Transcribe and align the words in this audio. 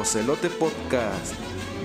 Ocelote 0.00 0.50
Podcast. 0.50 1.34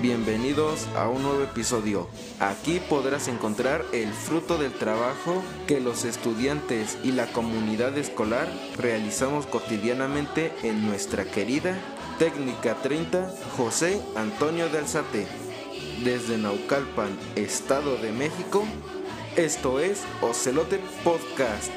Bienvenidos 0.02 0.88
a 0.96 1.08
un 1.08 1.22
nuevo 1.22 1.44
episodio. 1.44 2.08
Aquí 2.40 2.80
podrás 2.80 3.28
encontrar 3.28 3.84
el 3.92 4.12
fruto 4.12 4.58
del 4.58 4.72
trabajo 4.72 5.44
que 5.68 5.78
los 5.78 6.04
estudiantes 6.04 6.98
y 7.04 7.12
la 7.12 7.26
comunidad 7.26 7.96
escolar 7.96 8.48
realizamos 8.76 9.46
cotidianamente 9.46 10.52
en 10.64 10.86
nuestra 10.86 11.24
querida 11.24 11.78
Técnica 12.18 12.74
30 12.82 13.32
José 13.56 14.00
Antonio 14.16 14.68
de 14.68 14.78
Alzate. 14.78 15.28
Desde 16.02 16.36
Naucalpan, 16.36 17.16
Estado 17.36 17.96
de 17.96 18.10
México, 18.10 18.64
esto 19.36 19.78
es 19.78 20.02
Ocelote 20.20 20.80
Podcast. 21.04 21.70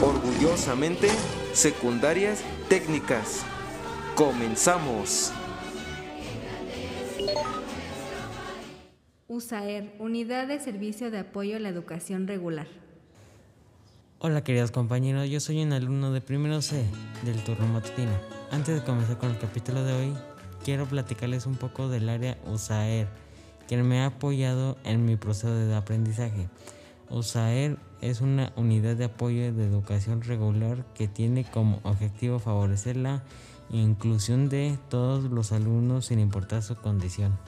Orgullosamente, 0.00 1.10
secundarias 1.52 2.40
técnicas. 2.70 3.42
Comenzamos. 4.14 5.32
USAER, 9.38 9.94
Unidad 10.00 10.48
de 10.48 10.58
Servicio 10.58 11.12
de 11.12 11.20
Apoyo 11.20 11.58
a 11.58 11.60
la 11.60 11.68
Educación 11.68 12.26
Regular. 12.26 12.66
Hola 14.18 14.42
queridos 14.42 14.72
compañeros, 14.72 15.30
yo 15.30 15.38
soy 15.38 15.62
un 15.62 15.72
alumno 15.72 16.12
de 16.12 16.20
primero 16.20 16.60
C 16.60 16.84
del 17.24 17.44
turno 17.44 17.68
matutino. 17.68 18.10
Antes 18.50 18.74
de 18.74 18.84
comenzar 18.84 19.16
con 19.18 19.30
el 19.30 19.38
capítulo 19.38 19.84
de 19.84 19.92
hoy, 19.92 20.12
quiero 20.64 20.86
platicarles 20.86 21.46
un 21.46 21.54
poco 21.54 21.88
del 21.88 22.08
área 22.08 22.36
USAER, 22.46 23.06
quien 23.68 23.86
me 23.86 24.00
ha 24.00 24.06
apoyado 24.06 24.76
en 24.82 25.04
mi 25.04 25.14
proceso 25.14 25.54
de 25.54 25.72
aprendizaje. 25.72 26.48
USAER 27.08 27.78
es 28.00 28.20
una 28.20 28.52
unidad 28.56 28.96
de 28.96 29.04
apoyo 29.04 29.52
de 29.52 29.64
educación 29.64 30.22
regular 30.22 30.84
que 30.94 31.06
tiene 31.06 31.44
como 31.44 31.78
objetivo 31.84 32.40
favorecer 32.40 32.96
la 32.96 33.22
inclusión 33.70 34.48
de 34.48 34.76
todos 34.88 35.30
los 35.30 35.52
alumnos 35.52 36.06
sin 36.06 36.18
importar 36.18 36.64
su 36.64 36.74
condición. 36.74 37.38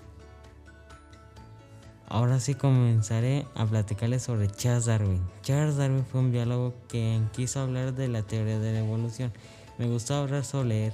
Ahora 2.11 2.41
sí 2.41 2.57
comenzaré 2.57 3.47
a 3.55 3.65
platicarles 3.67 4.25
sobre 4.25 4.51
Charles 4.51 4.87
Darwin. 4.87 5.21
Charles 5.43 5.77
Darwin 5.77 6.05
fue 6.05 6.21
un 6.21 6.33
biólogo 6.33 6.75
que 6.89 7.21
quiso 7.33 7.61
hablar 7.61 7.95
de 7.95 8.09
la 8.09 8.23
teoría 8.23 8.59
de 8.59 8.73
la 8.73 8.81
evolución. 8.81 9.33
Me 9.79 9.87
gustó 9.87 10.15
hablar 10.15 10.45
sobre 10.45 10.87
él, 10.87 10.93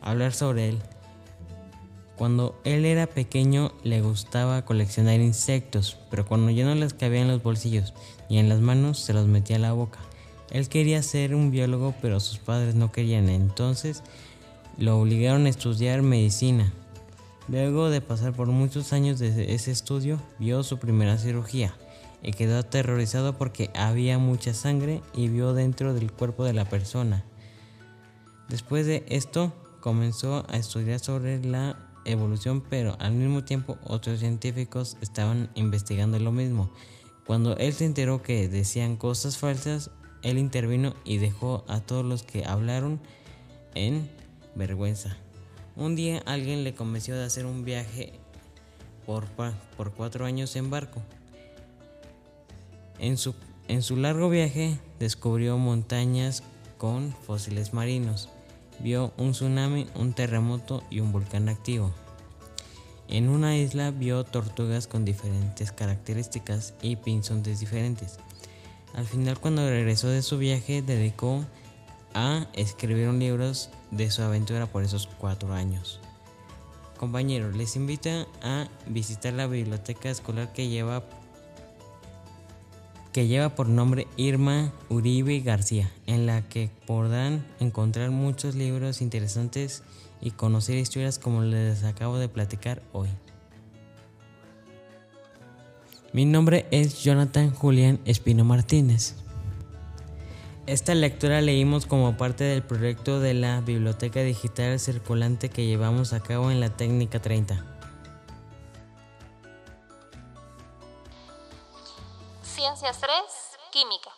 hablar 0.00 0.32
sobre 0.32 0.68
él. 0.68 0.78
Cuando 2.16 2.60
él 2.62 2.84
era 2.84 3.08
pequeño 3.08 3.72
le 3.82 4.02
gustaba 4.02 4.64
coleccionar 4.64 5.18
insectos, 5.18 5.98
pero 6.10 6.24
cuando 6.24 6.52
ya 6.52 6.64
no 6.64 6.76
les 6.76 6.94
cabía 6.94 7.22
en 7.22 7.28
los 7.28 7.42
bolsillos 7.42 7.92
y 8.28 8.38
en 8.38 8.48
las 8.48 8.60
manos 8.60 9.00
se 9.00 9.14
los 9.14 9.26
metía 9.26 9.56
a 9.56 9.58
la 9.58 9.72
boca. 9.72 9.98
Él 10.52 10.68
quería 10.68 11.02
ser 11.02 11.34
un 11.34 11.50
biólogo, 11.50 11.92
pero 12.00 12.20
sus 12.20 12.38
padres 12.38 12.76
no 12.76 12.92
querían, 12.92 13.28
entonces 13.30 14.04
lo 14.78 15.00
obligaron 15.00 15.46
a 15.46 15.48
estudiar 15.48 16.02
medicina. 16.02 16.72
Luego 17.48 17.90
de 17.90 18.00
pasar 18.00 18.32
por 18.32 18.48
muchos 18.48 18.92
años 18.92 19.20
de 19.20 19.54
ese 19.54 19.70
estudio, 19.70 20.20
vio 20.38 20.64
su 20.64 20.78
primera 20.78 21.16
cirugía 21.16 21.76
y 22.22 22.32
quedó 22.32 22.58
aterrorizado 22.58 23.38
porque 23.38 23.70
había 23.74 24.18
mucha 24.18 24.52
sangre 24.52 25.00
y 25.14 25.28
vio 25.28 25.52
dentro 25.52 25.94
del 25.94 26.10
cuerpo 26.10 26.44
de 26.44 26.52
la 26.52 26.64
persona. 26.64 27.24
Después 28.48 28.86
de 28.86 29.04
esto, 29.08 29.52
comenzó 29.80 30.44
a 30.48 30.56
estudiar 30.56 30.98
sobre 30.98 31.40
la 31.44 31.76
evolución, 32.04 32.64
pero 32.68 32.96
al 32.98 33.12
mismo 33.12 33.44
tiempo 33.44 33.78
otros 33.84 34.18
científicos 34.18 34.96
estaban 35.00 35.48
investigando 35.54 36.18
lo 36.18 36.32
mismo. 36.32 36.72
Cuando 37.26 37.56
él 37.58 37.72
se 37.72 37.84
enteró 37.84 38.22
que 38.22 38.48
decían 38.48 38.96
cosas 38.96 39.36
falsas, 39.38 39.92
él 40.22 40.38
intervino 40.38 40.94
y 41.04 41.18
dejó 41.18 41.64
a 41.68 41.78
todos 41.78 42.04
los 42.04 42.24
que 42.24 42.44
hablaron 42.44 43.00
en 43.74 44.10
vergüenza. 44.56 45.16
Un 45.76 45.94
día 45.94 46.22
alguien 46.24 46.64
le 46.64 46.74
convenció 46.74 47.14
de 47.16 47.24
hacer 47.24 47.44
un 47.44 47.62
viaje 47.62 48.14
por, 49.04 49.26
por 49.76 49.92
cuatro 49.92 50.24
años 50.24 50.56
en 50.56 50.70
barco. 50.70 51.02
En 52.98 53.18
su, 53.18 53.34
en 53.68 53.82
su 53.82 53.96
largo 53.96 54.30
viaje 54.30 54.78
descubrió 54.98 55.58
montañas 55.58 56.42
con 56.78 57.12
fósiles 57.26 57.74
marinos. 57.74 58.30
Vio 58.78 59.12
un 59.18 59.32
tsunami, 59.32 59.86
un 59.94 60.14
terremoto 60.14 60.82
y 60.88 61.00
un 61.00 61.12
volcán 61.12 61.50
activo. 61.50 61.92
En 63.08 63.28
una 63.28 63.56
isla 63.56 63.90
vio 63.90 64.24
tortugas 64.24 64.86
con 64.86 65.04
diferentes 65.04 65.72
características 65.72 66.72
y 66.80 66.96
pinzones 66.96 67.60
diferentes. 67.60 68.18
Al 68.94 69.04
final 69.04 69.38
cuando 69.38 69.68
regresó 69.68 70.08
de 70.08 70.22
su 70.22 70.38
viaje 70.38 70.80
dedicó 70.80 71.44
a 72.16 72.46
escribir 72.54 73.08
un 73.08 73.18
libro 73.18 73.52
de 73.90 74.10
su 74.10 74.22
aventura 74.22 74.66
por 74.66 74.82
esos 74.82 75.06
cuatro 75.06 75.52
años. 75.52 76.00
Compañeros, 76.96 77.54
les 77.54 77.76
invito 77.76 78.08
a 78.42 78.68
visitar 78.86 79.34
la 79.34 79.46
biblioteca 79.46 80.08
escolar 80.10 80.52
que 80.52 80.68
lleva 80.68 81.04
que 83.12 83.26
lleva 83.26 83.54
por 83.54 83.68
nombre 83.68 84.06
Irma 84.16 84.72
Uribe 84.90 85.40
García, 85.40 85.90
en 86.06 86.26
la 86.26 86.46
que 86.48 86.70
podrán 86.86 87.46
encontrar 87.60 88.10
muchos 88.10 88.54
libros 88.54 89.00
interesantes 89.00 89.82
y 90.20 90.32
conocer 90.32 90.76
historias 90.76 91.18
como 91.18 91.42
les 91.42 91.84
acabo 91.84 92.18
de 92.18 92.28
platicar 92.28 92.82
hoy. 92.92 93.08
Mi 96.12 96.24
nombre 96.24 96.66
es 96.70 97.02
Jonathan 97.02 97.50
Julián 97.50 98.00
Espino 98.04 98.44
Martínez. 98.44 99.25
Esta 100.66 100.96
lectura 100.96 101.40
leímos 101.40 101.86
como 101.86 102.16
parte 102.16 102.42
del 102.42 102.60
proyecto 102.60 103.20
de 103.20 103.34
la 103.34 103.60
Biblioteca 103.60 104.20
Digital 104.22 104.80
Circulante 104.80 105.48
que 105.48 105.64
llevamos 105.64 106.12
a 106.12 106.18
cabo 106.18 106.50
en 106.50 106.58
la 106.58 106.70
Técnica 106.70 107.22
30. 107.22 107.64
Ciencias 112.42 112.98
3, 112.98 113.10
Química. 113.70 114.10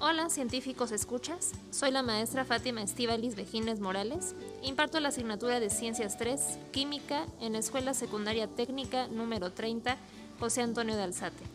Hola 0.00 0.30
científicos 0.30 0.90
escuchas, 0.90 1.52
soy 1.70 1.90
la 1.90 2.02
maestra 2.02 2.46
Fátima 2.46 2.82
Estíbalis 2.82 3.36
Vejines 3.36 3.80
Morales, 3.80 4.34
imparto 4.62 5.00
la 5.00 5.08
asignatura 5.08 5.60
de 5.60 5.68
Ciencias 5.68 6.16
3, 6.16 6.40
Química 6.72 7.26
en 7.42 7.52
la 7.52 7.58
Escuela 7.58 7.92
Secundaria 7.92 8.46
Técnica 8.46 9.06
número 9.08 9.52
30, 9.52 9.98
José 10.40 10.62
Antonio 10.62 10.96
de 10.96 11.02
Alzate. 11.02 11.53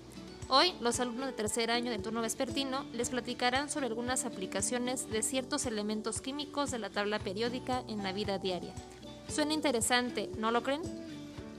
Hoy, 0.51 0.73
los 0.81 0.99
alumnos 0.99 1.27
de 1.27 1.33
tercer 1.33 1.69
año 1.69 1.91
del 1.91 2.01
turno 2.01 2.23
vespertino 2.23 2.83
les 2.91 3.11
platicarán 3.11 3.69
sobre 3.69 3.85
algunas 3.85 4.25
aplicaciones 4.25 5.07
de 5.07 5.21
ciertos 5.21 5.67
elementos 5.67 6.21
químicos 6.21 6.71
de 6.71 6.79
la 6.79 6.89
tabla 6.89 7.19
periódica 7.19 7.83
en 7.87 8.01
la 8.01 8.13
vida 8.13 8.39
diaria. 8.39 8.73
Suena 9.27 9.53
interesante, 9.53 10.27
¿no 10.39 10.49
lo 10.49 10.63
creen? 10.63 10.81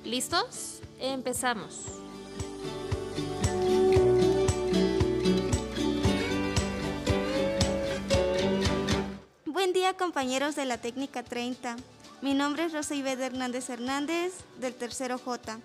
¿Listos? 0.05 0.81
Empezamos. 0.99 1.85
Buen 9.47 9.73
día 9.73 9.97
compañeros 9.97 10.57
de 10.57 10.65
la 10.65 10.79
técnica 10.79 11.23
30. 11.23 11.77
Mi 12.23 12.35
nombre 12.35 12.65
es 12.65 12.73
Rosa 12.73 12.97
Ivette 12.97 13.21
Hernández 13.21 13.71
Hernández 13.71 14.33
del 14.59 14.75
tercero 14.75 15.17
J. 15.17 15.61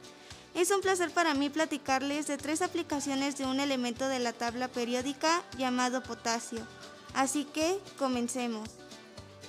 Es 0.56 0.72
un 0.72 0.80
placer 0.80 1.12
para 1.12 1.34
mí 1.34 1.50
platicarles 1.50 2.28
de 2.28 2.38
tres 2.38 2.62
aplicaciones 2.62 3.38
de 3.38 3.46
un 3.46 3.60
elemento 3.60 4.08
de 4.08 4.20
la 4.20 4.32
tabla 4.32 4.70
periódica 4.70 5.44
llamado 5.58 6.02
potasio. 6.02 6.66
Así 7.14 7.44
que 7.44 7.78
comencemos. 8.00 8.70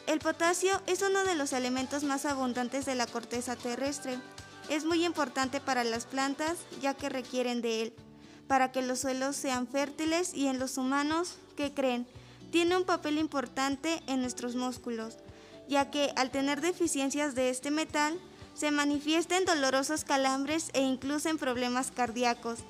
El 0.09 0.19
potasio 0.19 0.83
es 0.89 1.03
uno 1.03 1.25
de 1.25 1.37
los 1.37 1.53
elementos 1.53 2.03
más 2.03 2.27
abundantes 2.27 2.87
de 2.87 2.97
la 2.97 3.07
corteza 3.07 3.55
terrestre. 3.55 4.19
Es 4.69 4.85
muy 4.85 5.05
importante 5.05 5.61
para 5.61 5.85
las 5.85 6.07
plantas 6.07 6.59
ya 6.83 6.95
que 6.95 7.09
requieren 7.09 7.63
de 7.63 7.83
él, 7.83 7.95
para 8.49 8.73
que 8.73 8.83
los 8.83 8.99
suelos 8.99 9.37
sean 9.37 9.69
fértiles 9.69 10.35
y 10.35 10.49
en 10.49 10.59
los 10.59 10.77
humanos, 10.77 11.37
¿qué 11.57 11.73
creen? 11.73 12.09
Tiene 12.51 12.77
un 12.77 12.85
papel 12.85 13.19
importante 13.19 14.03
en 14.09 14.23
nuestros 14.23 14.57
músculos, 14.57 15.19
ya 15.69 15.89
que 15.89 16.13
al 16.17 16.33
tener 16.33 16.61
deficiencias 16.61 17.37
de 17.37 17.51
este 17.51 17.71
metal, 17.71 18.19
se 18.57 18.71
manifiesta 18.71 19.37
en 19.37 19.45
dolorosos 19.45 20.05
calambres 20.05 20.71
e 20.73 20.81
incluso 20.81 21.29
en 21.29 21.39
problemas 21.39 21.91
cardíacos. 21.91 22.61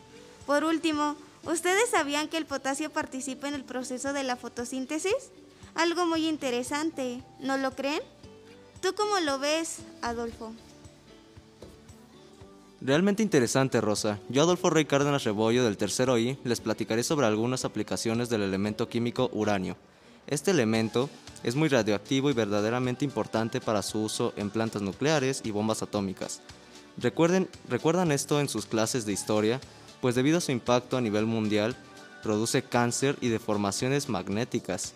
Por 0.46 0.64
último, 0.64 1.16
¿ustedes 1.44 1.90
sabían 1.90 2.28
que 2.28 2.36
el 2.36 2.46
potasio 2.46 2.90
participa 2.90 3.48
en 3.48 3.54
el 3.54 3.64
proceso 3.64 4.12
de 4.12 4.24
la 4.24 4.36
fotosíntesis? 4.36 5.30
Algo 5.74 6.06
muy 6.06 6.26
interesante, 6.26 7.22
¿no 7.38 7.56
lo 7.56 7.72
creen? 7.72 8.00
¿Tú 8.80 8.94
cómo 8.94 9.20
lo 9.20 9.38
ves, 9.38 9.78
Adolfo? 10.02 10.52
Realmente 12.80 13.22
interesante, 13.22 13.80
Rosa. 13.80 14.18
Yo, 14.28 14.42
Adolfo 14.42 14.70
Rey 14.70 14.84
Cárdenas 14.84 15.24
Rebollo, 15.24 15.64
del 15.64 15.76
tercero 15.76 16.18
I, 16.18 16.38
les 16.44 16.60
platicaré 16.60 17.02
sobre 17.02 17.26
algunas 17.26 17.64
aplicaciones 17.64 18.28
del 18.28 18.42
elemento 18.42 18.88
químico 18.88 19.30
uranio. 19.32 19.76
Este 20.26 20.50
elemento 20.50 21.08
es 21.42 21.54
muy 21.54 21.68
radioactivo 21.68 22.30
y 22.30 22.34
verdaderamente 22.34 23.04
importante 23.04 23.60
para 23.60 23.82
su 23.82 24.02
uso 24.02 24.32
en 24.36 24.50
plantas 24.50 24.82
nucleares 24.82 25.42
y 25.44 25.52
bombas 25.52 25.82
atómicas. 25.82 26.40
Recuerden, 26.98 27.48
¿Recuerdan 27.68 28.10
esto 28.10 28.40
en 28.40 28.48
sus 28.48 28.66
clases 28.66 29.06
de 29.06 29.12
historia? 29.12 29.60
Pues 30.00 30.14
debido 30.14 30.38
a 30.38 30.40
su 30.40 30.52
impacto 30.52 30.96
a 30.96 31.00
nivel 31.00 31.26
mundial, 31.26 31.76
produce 32.22 32.62
cáncer 32.62 33.16
y 33.20 33.28
deformaciones 33.28 34.08
magnéticas. 34.08 34.94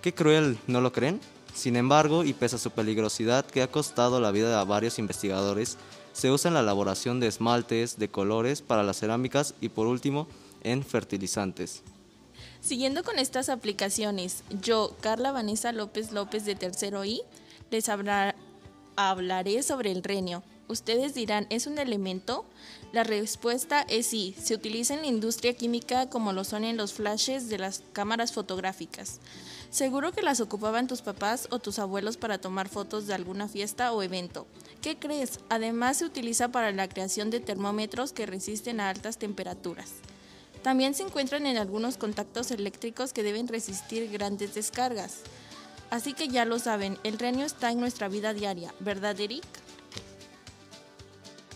Qué 0.00 0.12
cruel, 0.14 0.58
¿no 0.66 0.80
lo 0.80 0.92
creen? 0.92 1.20
Sin 1.54 1.76
embargo, 1.76 2.24
y 2.24 2.32
pese 2.32 2.56
a 2.56 2.58
su 2.58 2.70
peligrosidad 2.70 3.44
que 3.44 3.62
ha 3.62 3.70
costado 3.70 4.20
la 4.20 4.30
vida 4.30 4.60
a 4.60 4.64
varios 4.64 4.98
investigadores, 4.98 5.76
se 6.12 6.30
usa 6.30 6.48
en 6.48 6.54
la 6.54 6.60
elaboración 6.60 7.20
de 7.20 7.28
esmaltes, 7.28 7.98
de 7.98 8.08
colores 8.08 8.62
para 8.62 8.82
las 8.82 8.98
cerámicas 8.98 9.54
y 9.60 9.68
por 9.68 9.86
último 9.86 10.26
en 10.62 10.82
fertilizantes. 10.82 11.82
Siguiendo 12.62 13.02
con 13.02 13.18
estas 13.18 13.48
aplicaciones, 13.48 14.44
yo, 14.62 14.94
Carla 15.00 15.32
Vanessa 15.32 15.72
López 15.72 16.12
López 16.12 16.44
de 16.44 16.54
Tercero 16.54 17.04
I, 17.04 17.20
les 17.72 17.88
hablaré 17.88 19.62
sobre 19.64 19.90
el 19.90 20.04
renio. 20.04 20.44
Ustedes 20.68 21.12
dirán, 21.12 21.48
¿es 21.50 21.66
un 21.66 21.78
elemento? 21.78 22.46
La 22.92 23.02
respuesta 23.02 23.84
es 23.88 24.06
sí, 24.06 24.36
se 24.40 24.54
utiliza 24.54 24.94
en 24.94 25.00
la 25.00 25.08
industria 25.08 25.54
química 25.54 26.08
como 26.08 26.32
lo 26.32 26.44
son 26.44 26.62
en 26.62 26.76
los 26.76 26.92
flashes 26.92 27.48
de 27.48 27.58
las 27.58 27.82
cámaras 27.92 28.32
fotográficas. 28.32 29.18
Seguro 29.70 30.12
que 30.12 30.22
las 30.22 30.40
ocupaban 30.40 30.86
tus 30.86 31.02
papás 31.02 31.48
o 31.50 31.58
tus 31.58 31.80
abuelos 31.80 32.16
para 32.16 32.38
tomar 32.38 32.68
fotos 32.68 33.08
de 33.08 33.14
alguna 33.14 33.48
fiesta 33.48 33.92
o 33.92 34.04
evento. 34.04 34.46
¿Qué 34.80 34.96
crees? 34.96 35.40
Además 35.48 35.96
se 35.96 36.04
utiliza 36.04 36.52
para 36.52 36.70
la 36.70 36.88
creación 36.88 37.30
de 37.30 37.40
termómetros 37.40 38.12
que 38.12 38.24
resisten 38.24 38.78
a 38.78 38.88
altas 38.88 39.18
temperaturas. 39.18 39.94
También 40.62 40.94
se 40.94 41.02
encuentran 41.02 41.46
en 41.46 41.56
algunos 41.56 41.96
contactos 41.96 42.50
eléctricos 42.50 43.12
que 43.12 43.22
deben 43.22 43.48
resistir 43.48 44.10
grandes 44.10 44.54
descargas. 44.54 45.18
Así 45.90 46.14
que 46.14 46.28
ya 46.28 46.44
lo 46.44 46.58
saben, 46.58 46.98
el 47.02 47.18
renio 47.18 47.44
está 47.44 47.70
en 47.70 47.80
nuestra 47.80 48.08
vida 48.08 48.32
diaria, 48.32 48.72
¿verdad 48.80 49.18
Eric? 49.20 49.44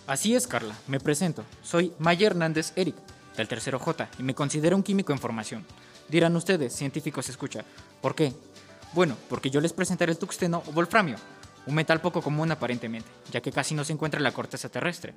Así 0.06 0.34
es, 0.34 0.46
Carla. 0.46 0.76
Me 0.86 1.00
presento. 1.00 1.44
Soy 1.62 1.92
Maya 1.98 2.26
Hernández 2.26 2.72
Eric, 2.76 2.94
del 3.36 3.48
tercero 3.48 3.78
J, 3.78 4.08
y 4.18 4.22
me 4.22 4.34
considero 4.34 4.76
un 4.76 4.82
químico 4.82 5.12
en 5.12 5.18
formación. 5.18 5.64
Dirán 6.08 6.36
ustedes, 6.36 6.74
científicos 6.74 7.28
escucha, 7.28 7.64
¿por 8.00 8.14
qué? 8.14 8.32
Bueno, 8.92 9.16
porque 9.28 9.50
yo 9.50 9.60
les 9.60 9.72
presentaré 9.72 10.12
el 10.12 10.18
tuxteno 10.18 10.62
o 10.66 10.72
wolframio, 10.72 11.16
un 11.66 11.74
metal 11.74 12.00
poco 12.00 12.22
común 12.22 12.50
aparentemente, 12.52 13.08
ya 13.32 13.40
que 13.40 13.50
casi 13.50 13.74
no 13.74 13.84
se 13.84 13.92
encuentra 13.92 14.18
en 14.18 14.24
la 14.24 14.32
corteza 14.32 14.68
terrestre. 14.68 15.14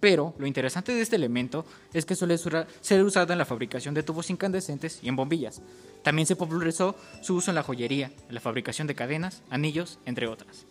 Pero 0.00 0.34
lo 0.38 0.46
interesante 0.46 0.92
de 0.92 1.00
este 1.00 1.16
elemento 1.16 1.64
es 1.92 2.04
que 2.04 2.14
suele 2.14 2.36
ser 2.38 3.04
usado 3.04 3.32
en 3.32 3.38
la 3.38 3.44
fabricación 3.44 3.94
de 3.94 4.02
tubos 4.02 4.28
incandescentes 4.30 4.98
y 5.02 5.08
en 5.08 5.16
bombillas. 5.16 5.62
También 6.02 6.26
se 6.26 6.36
popularizó 6.36 6.94
su 7.22 7.36
uso 7.36 7.50
en 7.50 7.54
la 7.54 7.62
joyería, 7.62 8.12
en 8.28 8.34
la 8.34 8.40
fabricación 8.40 8.86
de 8.86 8.94
cadenas, 8.94 9.42
anillos, 9.48 9.98
entre 10.04 10.26
otras. 10.26 10.66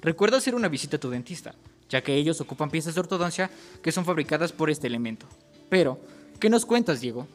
Recuerda 0.00 0.38
hacer 0.38 0.56
una 0.56 0.68
visita 0.68 0.96
a 0.96 1.00
tu 1.00 1.10
dentista, 1.10 1.54
ya 1.88 2.02
que 2.02 2.14
ellos 2.16 2.40
ocupan 2.40 2.70
piezas 2.70 2.94
de 2.94 3.00
ortodoncia 3.00 3.50
que 3.82 3.92
son 3.92 4.04
fabricadas 4.04 4.50
por 4.50 4.68
este 4.68 4.88
elemento. 4.88 5.26
Pero, 5.68 6.00
¿qué 6.40 6.50
nos 6.50 6.66
cuentas, 6.66 7.00
Diego? 7.00 7.28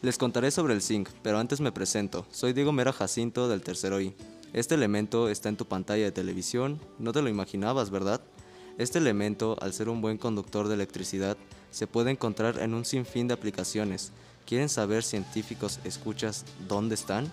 Les 0.00 0.18
contaré 0.18 0.50
sobre 0.50 0.74
el 0.74 0.82
zinc, 0.82 1.08
pero 1.22 1.38
antes 1.38 1.60
me 1.60 1.70
presento. 1.70 2.26
Soy 2.32 2.52
Diego 2.52 2.72
Mera 2.72 2.92
Jacinto 2.92 3.48
del 3.48 3.62
tercero 3.62 4.00
I. 4.00 4.12
Este 4.52 4.74
elemento 4.74 5.28
está 5.28 5.48
en 5.48 5.56
tu 5.56 5.66
pantalla 5.66 6.02
de 6.02 6.10
televisión, 6.10 6.80
no 6.98 7.12
te 7.12 7.22
lo 7.22 7.28
imaginabas, 7.28 7.90
¿verdad? 7.90 8.20
Este 8.78 8.98
elemento, 8.98 9.56
al 9.60 9.72
ser 9.72 9.88
un 9.88 10.00
buen 10.00 10.16
conductor 10.16 10.66
de 10.66 10.74
electricidad, 10.74 11.36
se 11.70 11.86
puede 11.86 12.10
encontrar 12.10 12.58
en 12.58 12.74
un 12.74 12.84
sinfín 12.84 13.28
de 13.28 13.34
aplicaciones. 13.34 14.12
¿Quieren 14.46 14.68
saber 14.68 15.02
científicos 15.02 15.78
escuchas 15.84 16.44
dónde 16.68 16.94
están? 16.94 17.30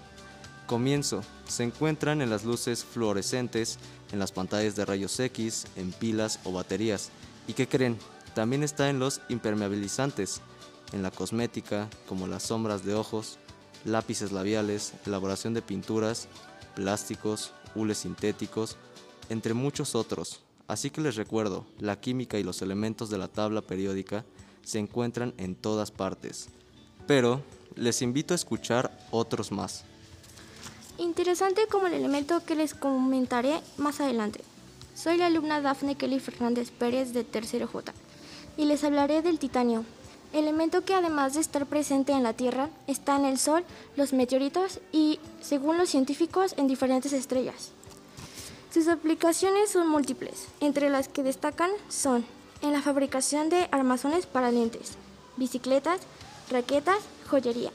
Comienzo. 0.67 1.23
Se 1.47 1.63
encuentran 1.63 2.21
en 2.21 2.29
las 2.29 2.43
luces 2.43 2.83
fluorescentes, 2.83 3.79
en 4.11 4.19
las 4.19 4.31
pantallas 4.31 4.75
de 4.75 4.85
rayos 4.85 5.19
X, 5.19 5.65
en 5.75 5.91
pilas 5.91 6.39
o 6.43 6.51
baterías. 6.51 7.09
¿Y 7.47 7.53
qué 7.53 7.67
creen? 7.67 7.97
También 8.35 8.61
está 8.61 8.89
en 8.89 8.99
los 8.99 9.21
impermeabilizantes, 9.29 10.41
en 10.91 11.01
la 11.01 11.09
cosmética, 11.09 11.89
como 12.07 12.27
las 12.27 12.43
sombras 12.43 12.85
de 12.85 12.93
ojos, 12.93 13.39
lápices 13.85 14.31
labiales, 14.31 14.93
elaboración 15.05 15.53
de 15.53 15.61
pinturas, 15.61 16.27
plásticos, 16.75 17.53
hules 17.75 17.99
sintéticos, 17.99 18.77
entre 19.29 19.53
muchos 19.53 19.95
otros. 19.95 20.41
Así 20.69 20.91
que 20.91 21.01
les 21.01 21.15
recuerdo, 21.15 21.65
la 21.79 21.99
química 21.99 22.37
y 22.37 22.43
los 22.43 22.61
elementos 22.61 23.09
de 23.09 23.17
la 23.17 23.27
tabla 23.27 23.63
periódica 23.63 24.23
se 24.63 24.77
encuentran 24.77 25.33
en 25.37 25.55
todas 25.55 25.89
partes. 25.89 26.49
Pero 27.07 27.41
les 27.75 28.03
invito 28.03 28.35
a 28.35 28.35
escuchar 28.35 28.95
otros 29.09 29.51
más. 29.51 29.83
Interesante 30.99 31.65
como 31.71 31.87
el 31.87 31.93
elemento 31.93 32.45
que 32.45 32.53
les 32.53 32.75
comentaré 32.75 33.61
más 33.77 33.99
adelante. 33.99 34.41
Soy 34.93 35.17
la 35.17 35.25
alumna 35.25 35.59
Dafne 35.59 35.95
Kelly 35.95 36.19
Fernández 36.19 36.69
Pérez 36.69 37.13
de 37.13 37.23
Tercero 37.23 37.65
J 37.65 37.91
y 38.55 38.65
les 38.65 38.83
hablaré 38.83 39.23
del 39.23 39.39
titanio, 39.39 39.85
elemento 40.33 40.85
que 40.85 40.93
además 40.93 41.33
de 41.33 41.41
estar 41.41 41.65
presente 41.65 42.11
en 42.11 42.21
la 42.21 42.33
Tierra, 42.33 42.69
está 42.85 43.15
en 43.15 43.25
el 43.25 43.39
Sol, 43.39 43.63
los 43.95 44.13
meteoritos 44.13 44.81
y, 44.91 45.19
según 45.41 45.79
los 45.79 45.89
científicos, 45.89 46.53
en 46.57 46.67
diferentes 46.67 47.13
estrellas. 47.13 47.71
Sus 48.71 48.87
aplicaciones 48.87 49.71
son 49.71 49.87
múltiples, 49.87 50.45
entre 50.59 50.91
las 50.91 51.07
que 51.07 51.23
destacan 51.23 51.71
son 51.87 52.23
en 52.61 52.71
la 52.71 52.83
fabricación 52.83 53.49
de 53.49 53.67
armazones 53.71 54.27
para 54.27 54.51
lentes, 54.51 54.91
bicicletas, 55.37 56.01
raquetas, 56.51 56.99
joyería, 57.27 57.71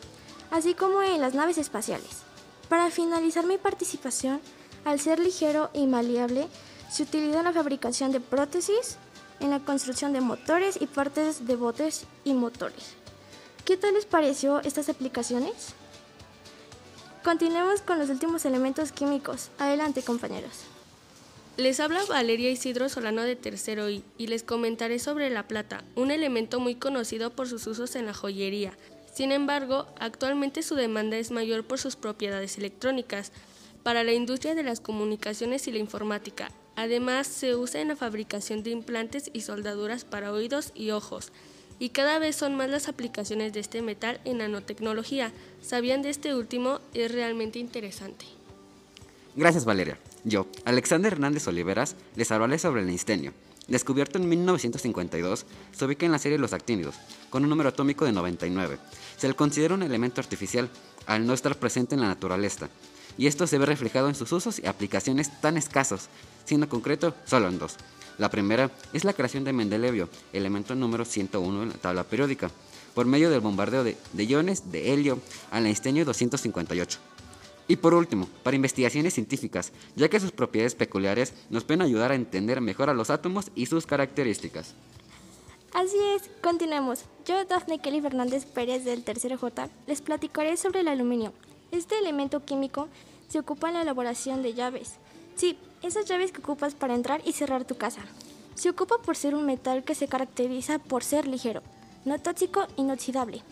así 0.52 0.75
como 0.75 1.02
en 1.02 1.20
las 1.20 1.35
naves 1.35 1.58
espaciales. 1.58 2.23
Para 2.69 2.91
finalizar 2.91 3.44
mi 3.44 3.58
participación, 3.58 4.41
al 4.85 5.00
ser 5.00 5.19
ligero 5.19 5.69
y 5.75 5.88
maleable, 5.88 6.46
se 6.88 7.02
utiliza 7.02 7.38
en 7.38 7.44
la 7.44 7.52
fabricación 7.52 8.12
de 8.12 8.20
prótesis, 8.20 8.97
en 9.40 9.50
la 9.50 9.58
construcción 9.58 10.12
de 10.12 10.20
motores 10.20 10.81
y 10.81 10.87
partes 10.87 11.44
de 11.44 11.56
botes 11.56 12.05
y 12.23 12.35
motores. 12.35 12.94
¿Qué 13.64 13.76
tal 13.76 13.94
les 13.94 14.06
pareció 14.06 14.61
estas 14.61 14.88
aplicaciones? 14.88 15.75
Continuemos 17.25 17.81
con 17.81 17.99
los 17.99 18.11
últimos 18.11 18.44
elementos 18.44 18.93
químicos. 18.93 19.49
Adelante 19.58 20.02
compañeros. 20.02 20.52
Les 21.56 21.79
habla 21.79 22.05
Valeria 22.09 22.51
Isidro 22.51 22.89
Solano 22.89 23.23
de 23.23 23.37
Tercero 23.37 23.89
y 23.89 24.03
les 24.19 24.43
comentaré 24.43 24.99
sobre 24.99 25.31
la 25.31 25.47
plata, 25.47 25.85
un 25.95 26.11
elemento 26.11 26.59
muy 26.59 26.75
conocido 26.75 27.31
por 27.31 27.49
sus 27.49 27.67
usos 27.69 27.95
en 27.95 28.06
la 28.06 28.15
joyería. 28.15 28.73
Sin 29.15 29.31
embargo, 29.31 29.87
actualmente 30.01 30.65
su 30.65 30.75
demanda 30.75 31.17
es 31.17 31.31
mayor 31.31 31.65
por 31.65 31.79
sus 31.79 31.95
propiedades 31.95 32.59
electrónicas 32.59 33.31
para 33.85 34.03
la 34.03 34.12
industria 34.12 34.56
de 34.56 34.65
las 34.65 34.81
comunicaciones 34.81 35.69
y 35.69 35.73
la 35.73 35.79
informática. 35.79 36.51
Además, 36.75 37.29
se 37.29 37.55
usa 37.55 37.81
en 37.81 37.89
la 37.89 37.97
fabricación 37.97 38.65
de 38.65 38.71
implantes 38.71 39.31
y 39.33 39.43
soldaduras 39.43 40.05
para 40.05 40.33
oídos 40.33 40.73
y 40.75 40.91
ojos. 40.91 41.31
Y 41.79 41.91
cada 41.91 42.19
vez 42.19 42.35
son 42.35 42.57
más 42.57 42.69
las 42.69 42.89
aplicaciones 42.89 43.53
de 43.53 43.61
este 43.61 43.81
metal 43.81 44.21
en 44.25 44.39
nanotecnología. 44.39 45.33
¿Sabían 45.62 46.03
de 46.03 46.11
este 46.11 46.35
último? 46.35 46.81
Es 46.95 47.12
realmente 47.12 47.61
interesante. 47.61 48.25
Gracias 49.37 49.64
Valeria. 49.64 49.97
Yo, 50.25 50.47
Alexander 50.64 51.12
Hernández 51.12 51.47
Oliveras, 51.49 51.97
les 52.16 52.33
hablaré 52.33 52.59
sobre 52.59 52.81
el 52.81 52.88
instenio. 52.88 53.35
Descubierto 53.69 54.19
en 54.19 54.26
1952, 54.26 55.45
se 55.73 55.85
ubica 55.85 56.07
en 56.07 56.12
la 56.12 56.19
serie 56.19 56.38
los 56.38 56.54
actínidos, 56.54 56.95
con 57.28 57.45
un 57.45 57.50
número 57.50 57.69
atómico 57.69 58.07
de 58.07 58.12
99. 58.12 58.78
Se 59.19 59.28
le 59.28 59.35
considera 59.35 59.75
un 59.75 59.83
elemento 59.83 60.23
artificial, 60.23 60.71
al 61.07 61.26
no 61.26 61.35
estar 61.35 61.59
presente 61.59 61.95
en 61.95 62.00
la 62.00 62.09
naturaleza, 62.09 62.71
y 63.19 63.26
esto 63.26 63.47
se 63.47 63.59
ve 63.59 63.66
reflejado 63.66 64.09
en 64.09 64.14
sus 64.14 64.33
usos 64.33 64.59
y 64.59 64.66
aplicaciones 64.66 65.43
tan 65.43 65.59
escasos, 65.59 66.09
siendo 66.47 66.71
concreto 66.71 67.14
solo 67.26 67.49
en 67.49 67.59
dos. 67.59 67.76
La 68.16 68.31
primera 68.31 68.71
es 68.95 69.04
la 69.04 69.12
creación 69.12 69.45
de 69.45 69.52
Mendelevio, 69.52 70.09
elemento 70.33 70.75
número 70.75 71.04
101 71.04 71.64
en 71.64 71.69
la 71.69 71.75
tabla 71.75 72.04
periódica, 72.04 72.50
por 72.95 73.04
medio 73.04 73.28
del 73.28 73.40
bombardeo 73.40 73.85
de, 73.85 73.99
de 74.14 74.25
iones 74.25 74.71
de 74.73 74.95
helio 74.95 75.21
al 75.50 75.66
instenio 75.66 76.07
258. 76.07 77.13
Y 77.66 77.76
por 77.76 77.94
último, 77.94 78.28
para 78.42 78.56
investigaciones 78.56 79.14
científicas, 79.14 79.73
ya 79.97 80.09
que 80.09 80.21
sus 80.21 80.33
propiedades 80.33 80.75
peculiares 80.75 81.33
nos 81.49 81.64
pueden 81.64 81.83
ayudar 81.83 82.12
a 82.12 82.14
entender 82.14 82.61
mejor 82.61 82.90
a 82.90 82.94
los 82.94 83.11
átomos 83.11 83.50
y 83.54 83.66
sus 83.66 83.87
características. 83.87 84.75
Así 85.73 85.97
es, 86.14 86.30
continuemos. 86.40 87.04
Yo, 87.26 87.44
Daphne 87.47 87.80
Kelly 87.80 88.00
Fernández 88.00 88.44
Pérez 88.44 88.85
del 88.85 89.02
Tercero 89.02 89.38
J, 89.38 89.68
les 89.87 90.02
platicaré 90.02 90.56
sobre 90.56 90.80
el 90.80 90.88
aluminio. 90.88 91.33
Este 91.73 91.99
elemento 91.99 92.44
químico 92.44 92.88
se 93.28 93.40
ocupa 93.40 93.68
en 93.68 93.75
la 93.75 93.83
elaboración 93.83 94.42
de 94.42 94.54
llaves. 94.54 94.92
Sí, 95.35 95.59
esas 95.83 96.04
llaves 96.04 96.30
que 96.30 96.40
ocupas 96.40 96.75
para 96.75 96.94
entrar 96.94 97.23
y 97.25 97.33
cerrar 97.33 97.64
tu 97.64 97.76
casa. 97.76 98.02
Se 98.54 98.71
ocupa 98.71 98.99
por 98.99 99.16
ser 99.16 99.35
un 99.35 99.47
metal 99.47 99.83
que 99.83 99.97
se 99.97 100.06
caracteriza 100.06 100.78
por 100.78 101.02
ser 101.02 101.26
ligero, 101.26 101.62
no 102.04 102.21
tóxico, 102.21 102.68
inoxidable, 102.76 103.42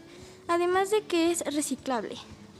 además 0.46 0.90
de 0.90 1.02
que 1.02 1.32
es 1.32 1.40
reciclable. 1.52 2.14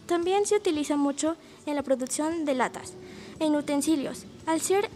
También 0.07 0.47
se 0.47 0.57
utiliza 0.57 0.97
mucho 0.97 1.37
en 1.67 1.77
la 1.77 1.83
producción 1.83 2.45
de 2.45 2.55
latas, 2.55 2.95
en 3.39 3.55
utensilios, 3.55 4.25
al 4.47 4.61
ser 4.61 4.89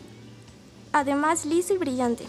además 0.93 1.47
liso 1.47 1.75
y 1.75 1.79
brillante. 1.79 2.25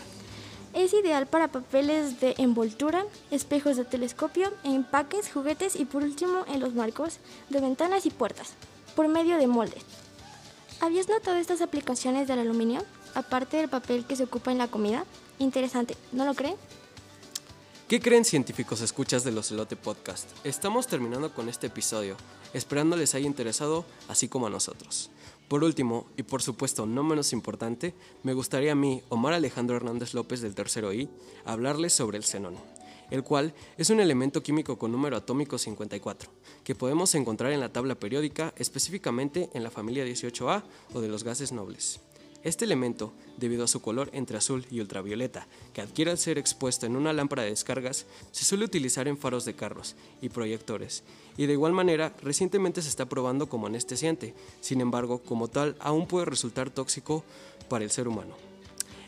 Es 0.74 0.94
ideal 0.94 1.26
para 1.26 1.48
papeles 1.48 2.20
de 2.20 2.36
envoltura, 2.38 3.06
espejos 3.32 3.78
de 3.78 3.86
telescopio, 3.86 4.54
empaques, 4.64 5.32
juguetes 5.32 5.76
y 5.76 5.86
por 5.86 6.04
último 6.04 6.46
en 6.48 6.60
los 6.60 6.76
marcos 6.76 7.20
de 7.50 7.62
ventanas 7.62 8.06
y 8.06 8.12
puertas, 8.12 8.54
por 8.96 9.08
medio 9.08 9.38
de 9.38 9.48
moldes. 9.48 9.84
¿Habías 10.80 11.10
notado 11.10 11.38
estas 11.38 11.62
aplicaciones 11.62 12.28
del 12.28 12.40
aluminio? 12.40 12.84
Aparte 13.16 13.58
del 13.58 13.70
papel 13.70 14.06
que 14.06 14.16
se 14.16 14.26
ocupa 14.26 14.52
en 14.52 14.60
la 14.60 14.68
comida. 14.68 15.06
Interesante, 15.40 15.98
¿no 16.12 16.26
lo 16.26 16.36
creen? 16.36 16.56
¿Qué 17.88 18.02
creen 18.02 18.26
científicos 18.26 18.82
escuchas 18.82 19.24
de 19.24 19.32
los 19.32 19.50
Elote 19.50 19.78
Podcast? 19.78 20.30
Estamos 20.44 20.88
terminando 20.88 21.34
con 21.34 21.48
este 21.48 21.68
episodio, 21.68 22.18
esperando 22.54 22.98
les 22.98 23.16
haya 23.16 23.28
interesado 23.28 23.86
así 24.10 24.28
como 24.28 24.48
a 24.48 24.50
nosotros. 24.50 25.10
Por 25.48 25.64
último, 25.64 26.06
y 26.18 26.24
por 26.24 26.42
supuesto 26.42 26.86
no 26.86 27.02
menos 27.06 27.32
importante, 27.32 27.94
me 28.24 28.34
gustaría 28.34 28.74
a 28.74 28.76
mí, 28.76 29.04
Omar 29.08 29.32
Alejandro 29.32 29.78
Hernández 29.78 30.14
López 30.14 30.42
del 30.42 30.54
tercero 30.54 30.92
I, 30.92 31.08
hablarles 31.46 31.94
sobre 31.94 32.18
el 32.18 32.26
xenón, 32.26 32.58
el 33.10 33.24
cual 33.24 33.54
es 33.78 33.90
un 33.90 34.02
elemento 34.02 34.44
químico 34.44 34.78
con 34.78 34.92
número 34.92 35.16
atómico 35.16 35.58
54, 35.58 36.30
que 36.66 36.76
podemos 36.76 37.16
encontrar 37.16 37.54
en 37.54 37.62
la 37.62 37.72
tabla 37.72 37.96
periódica, 37.96 38.54
específicamente 38.58 39.50
en 39.54 39.64
la 39.64 39.72
familia 39.72 40.06
18A 40.06 40.64
o 40.94 41.00
de 41.00 41.08
los 41.08 41.24
gases 41.24 41.54
nobles. 41.54 42.02
Este 42.44 42.66
elemento, 42.66 43.14
debido 43.38 43.64
a 43.64 43.68
su 43.68 43.82
color 43.82 44.10
entre 44.14 44.38
azul 44.38 44.66
y 44.70 44.80
ultravioleta, 44.80 45.48
que 45.74 45.82
adquiere 45.82 46.12
al 46.12 46.18
ser 46.18 46.38
expuesto 46.38 46.86
en 46.86 46.96
una 46.96 47.14
lámpara 47.14 47.44
de 47.44 47.50
descargas, 47.50 48.06
se 48.32 48.46
suele 48.46 48.66
utilizar 48.66 49.08
en 49.08 49.18
faros 49.18 49.44
de 49.44 49.56
carros 49.56 49.96
y 50.22 50.30
proyectores, 50.30 51.04
y 51.36 51.46
de 51.46 51.54
igual 51.54 51.74
manera 51.74 52.14
recientemente 52.22 52.82
se 52.82 52.90
está 52.90 53.06
probando 53.08 53.50
como 53.50 53.68
anestesiante, 53.68 54.34
sin 54.62 54.82
embargo, 54.82 55.20
como 55.20 55.48
tal, 55.48 55.76
aún 55.80 56.08
puede 56.08 56.26
resultar 56.26 56.70
tóxico 56.70 57.24
para 57.70 57.84
el 57.84 57.92
ser 57.92 58.08
humano. 58.08 58.36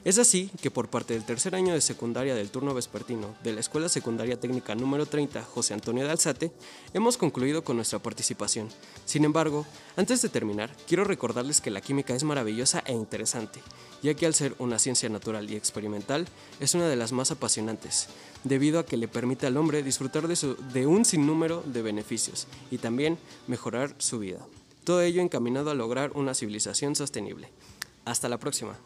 Es 0.06 0.18
así 0.18 0.50
que 0.62 0.72
por 0.72 0.88
parte 0.88 1.14
del 1.14 1.26
tercer 1.26 1.56
año 1.56 1.74
de 1.74 1.82
secundaria 1.82 2.34
del 2.34 2.50
turno 2.52 2.74
vespertino 2.74 3.36
de 3.44 3.52
la 3.52 3.60
Escuela 3.60 3.90
Secundaria 3.90 4.40
Técnica 4.40 4.74
número 4.74 5.06
30 5.06 5.44
José 5.44 5.74
Antonio 5.74 6.06
de 6.06 6.12
Alzate, 6.12 6.52
hemos 6.94 7.18
concluido 7.18 7.66
con 7.66 7.76
nuestra 7.76 8.00
participación. 8.00 8.70
Sin 9.06 9.26
embargo, 9.26 9.66
antes 9.98 10.22
de 10.22 10.30
terminar, 10.30 10.74
quiero 10.88 11.04
recordarles 11.04 11.60
que 11.60 11.70
la 11.70 11.82
química 11.82 12.16
es 12.16 12.24
maravillosa 12.24 12.82
e 12.86 12.94
interesante, 12.94 13.60
ya 14.02 14.14
que 14.14 14.26
al 14.26 14.34
ser 14.34 14.56
una 14.58 14.80
ciencia 14.80 15.10
natural 15.10 15.52
y 15.52 15.56
experimental, 15.58 16.28
es 16.62 16.74
una 16.76 16.88
de 16.88 16.96
las 16.96 17.12
más 17.12 17.32
apasionantes, 17.32 18.08
debido 18.46 18.80
a 18.80 18.86
que 18.86 18.96
le 18.98 19.10
permite 19.10 19.48
al 19.48 19.58
hombre 19.58 19.84
disfrutar 19.84 20.30
de, 20.30 20.38
su- 20.38 20.56
de 20.74 20.88
un 20.88 21.04
sinnúmero 21.04 21.62
de 21.66 21.82
beneficios 21.82 22.48
y 22.72 22.78
también 22.78 23.18
mejorar 23.48 23.94
su 23.98 24.20
vida. 24.20 24.40
Todo 24.86 25.02
ello 25.02 25.22
encaminado 25.22 25.72
a 25.72 25.76
lograr 25.76 26.12
una 26.16 26.34
civilización 26.34 26.96
sostenible. 26.96 27.50
Hasta 28.06 28.30
la 28.30 28.38
próxima. 28.40 28.78